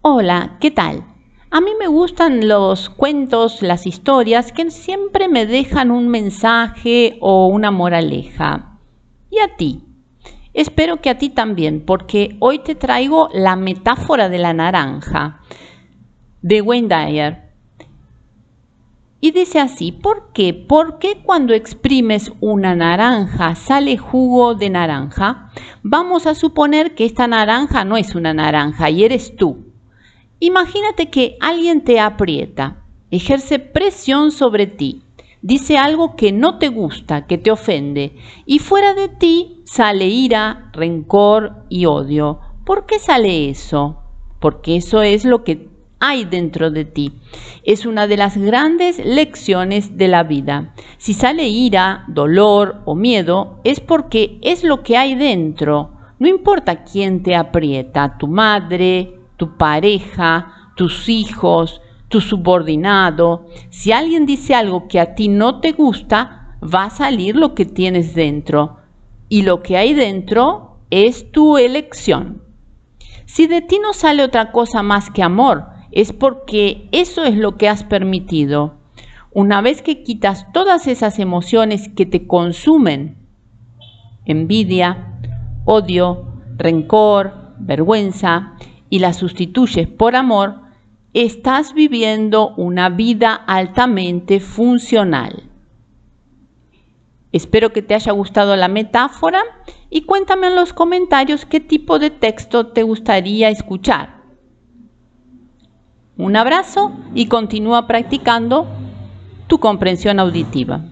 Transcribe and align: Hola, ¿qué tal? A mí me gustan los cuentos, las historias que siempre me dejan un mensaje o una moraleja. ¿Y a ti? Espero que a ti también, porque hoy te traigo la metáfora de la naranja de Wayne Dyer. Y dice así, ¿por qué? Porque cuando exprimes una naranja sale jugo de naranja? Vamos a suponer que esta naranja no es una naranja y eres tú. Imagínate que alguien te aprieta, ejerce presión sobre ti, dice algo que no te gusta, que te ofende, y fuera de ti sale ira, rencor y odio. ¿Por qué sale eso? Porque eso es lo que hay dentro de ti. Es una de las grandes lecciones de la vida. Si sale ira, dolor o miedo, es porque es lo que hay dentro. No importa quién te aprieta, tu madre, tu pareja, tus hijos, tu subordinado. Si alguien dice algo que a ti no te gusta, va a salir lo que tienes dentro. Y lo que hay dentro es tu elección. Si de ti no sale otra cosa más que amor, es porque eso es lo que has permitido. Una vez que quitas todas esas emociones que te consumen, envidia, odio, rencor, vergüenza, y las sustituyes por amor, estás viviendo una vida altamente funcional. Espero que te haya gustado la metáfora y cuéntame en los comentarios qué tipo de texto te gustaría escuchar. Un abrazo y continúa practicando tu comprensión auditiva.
Hola, 0.00 0.58
¿qué 0.60 0.70
tal? 0.70 1.04
A 1.50 1.60
mí 1.60 1.72
me 1.76 1.88
gustan 1.88 2.46
los 2.46 2.88
cuentos, 2.88 3.62
las 3.62 3.84
historias 3.84 4.52
que 4.52 4.70
siempre 4.70 5.26
me 5.26 5.44
dejan 5.44 5.90
un 5.90 6.06
mensaje 6.06 7.18
o 7.20 7.48
una 7.48 7.72
moraleja. 7.72 8.78
¿Y 9.28 9.40
a 9.40 9.56
ti? 9.56 9.82
Espero 10.54 11.00
que 11.00 11.10
a 11.10 11.18
ti 11.18 11.30
también, 11.30 11.84
porque 11.84 12.36
hoy 12.38 12.60
te 12.60 12.76
traigo 12.76 13.28
la 13.32 13.56
metáfora 13.56 14.28
de 14.28 14.38
la 14.38 14.52
naranja 14.52 15.40
de 16.42 16.62
Wayne 16.62 16.88
Dyer. 16.88 17.52
Y 19.20 19.32
dice 19.32 19.58
así, 19.58 19.90
¿por 19.90 20.30
qué? 20.32 20.54
Porque 20.54 21.22
cuando 21.24 21.54
exprimes 21.54 22.30
una 22.40 22.76
naranja 22.76 23.56
sale 23.56 23.98
jugo 23.98 24.54
de 24.54 24.70
naranja? 24.70 25.50
Vamos 25.82 26.28
a 26.28 26.36
suponer 26.36 26.94
que 26.94 27.04
esta 27.04 27.26
naranja 27.26 27.84
no 27.84 27.96
es 27.96 28.14
una 28.14 28.32
naranja 28.32 28.90
y 28.90 29.02
eres 29.02 29.34
tú. 29.34 29.67
Imagínate 30.40 31.10
que 31.10 31.36
alguien 31.40 31.82
te 31.82 31.98
aprieta, 31.98 32.84
ejerce 33.10 33.58
presión 33.58 34.30
sobre 34.30 34.68
ti, 34.68 35.02
dice 35.42 35.76
algo 35.78 36.14
que 36.14 36.30
no 36.30 36.58
te 36.58 36.68
gusta, 36.68 37.26
que 37.26 37.38
te 37.38 37.50
ofende, 37.50 38.14
y 38.46 38.60
fuera 38.60 38.94
de 38.94 39.08
ti 39.08 39.62
sale 39.64 40.06
ira, 40.06 40.70
rencor 40.72 41.64
y 41.68 41.86
odio. 41.86 42.38
¿Por 42.64 42.86
qué 42.86 43.00
sale 43.00 43.50
eso? 43.50 44.00
Porque 44.38 44.76
eso 44.76 45.02
es 45.02 45.24
lo 45.24 45.42
que 45.42 45.68
hay 45.98 46.24
dentro 46.24 46.70
de 46.70 46.84
ti. 46.84 47.12
Es 47.64 47.84
una 47.84 48.06
de 48.06 48.16
las 48.16 48.36
grandes 48.36 49.04
lecciones 49.04 49.96
de 49.96 50.06
la 50.06 50.22
vida. 50.22 50.72
Si 50.98 51.14
sale 51.14 51.48
ira, 51.48 52.04
dolor 52.06 52.82
o 52.84 52.94
miedo, 52.94 53.58
es 53.64 53.80
porque 53.80 54.38
es 54.42 54.62
lo 54.62 54.84
que 54.84 54.96
hay 54.96 55.16
dentro. 55.16 55.90
No 56.20 56.28
importa 56.28 56.84
quién 56.84 57.24
te 57.24 57.34
aprieta, 57.34 58.18
tu 58.18 58.28
madre, 58.28 59.17
tu 59.38 59.56
pareja, 59.56 60.72
tus 60.76 61.08
hijos, 61.08 61.80
tu 62.08 62.20
subordinado. 62.20 63.46
Si 63.70 63.92
alguien 63.92 64.26
dice 64.26 64.54
algo 64.54 64.88
que 64.88 65.00
a 65.00 65.14
ti 65.14 65.28
no 65.28 65.60
te 65.60 65.72
gusta, 65.72 66.56
va 66.62 66.84
a 66.84 66.90
salir 66.90 67.36
lo 67.36 67.54
que 67.54 67.64
tienes 67.64 68.14
dentro. 68.14 68.76
Y 69.30 69.42
lo 69.42 69.62
que 69.62 69.78
hay 69.78 69.94
dentro 69.94 70.76
es 70.90 71.30
tu 71.32 71.56
elección. 71.56 72.42
Si 73.24 73.46
de 73.46 73.62
ti 73.62 73.78
no 73.78 73.92
sale 73.92 74.22
otra 74.24 74.52
cosa 74.52 74.82
más 74.82 75.10
que 75.10 75.22
amor, 75.22 75.66
es 75.92 76.12
porque 76.12 76.88
eso 76.92 77.24
es 77.24 77.36
lo 77.36 77.56
que 77.56 77.68
has 77.68 77.84
permitido. 77.84 78.74
Una 79.30 79.60
vez 79.60 79.82
que 79.82 80.02
quitas 80.02 80.50
todas 80.52 80.86
esas 80.86 81.18
emociones 81.18 81.88
que 81.90 82.06
te 82.06 82.26
consumen, 82.26 83.16
envidia, 84.24 85.20
odio, 85.64 86.26
rencor, 86.56 87.54
vergüenza, 87.58 88.54
y 88.90 88.98
las 88.98 89.16
sustituyes 89.16 89.88
por 89.88 90.16
amor, 90.16 90.60
estás 91.14 91.74
viviendo 91.74 92.54
una 92.56 92.88
vida 92.88 93.34
altamente 93.34 94.40
funcional. 94.40 95.44
Espero 97.32 97.72
que 97.72 97.82
te 97.82 97.94
haya 97.94 98.12
gustado 98.12 98.56
la 98.56 98.68
metáfora 98.68 99.40
y 99.90 100.02
cuéntame 100.02 100.46
en 100.46 100.56
los 100.56 100.72
comentarios 100.72 101.44
qué 101.44 101.60
tipo 101.60 101.98
de 101.98 102.10
texto 102.10 102.68
te 102.68 102.82
gustaría 102.82 103.50
escuchar. 103.50 104.22
Un 106.16 106.36
abrazo 106.36 106.92
y 107.14 107.26
continúa 107.26 107.86
practicando 107.86 108.66
tu 109.46 109.60
comprensión 109.60 110.18
auditiva. 110.18 110.84